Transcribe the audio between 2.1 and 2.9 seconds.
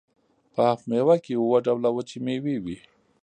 میوې وي.